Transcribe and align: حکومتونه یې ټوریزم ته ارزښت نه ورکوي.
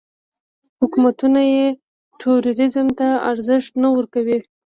حکومتونه 0.79 1.39
یې 1.53 1.65
ټوریزم 2.19 2.87
ته 2.99 3.07
ارزښت 3.31 3.71
نه 3.81 3.89
ورکوي. 3.95 4.39